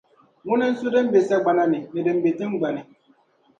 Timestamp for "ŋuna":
0.45-0.65